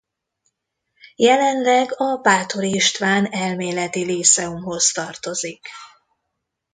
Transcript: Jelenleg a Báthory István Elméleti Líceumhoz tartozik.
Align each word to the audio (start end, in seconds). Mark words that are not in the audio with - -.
Jelenleg 1.15 1.99
a 2.01 2.17
Báthory 2.17 2.75
István 2.75 3.25
Elméleti 3.31 4.03
Líceumhoz 4.03 4.91
tartozik. 4.91 5.67